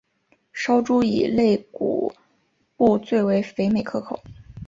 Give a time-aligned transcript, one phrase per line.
[0.51, 2.11] 烧猪以肋骨
[2.75, 4.19] 部最为肥美可口。